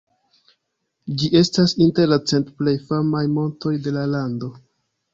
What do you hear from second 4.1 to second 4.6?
lando.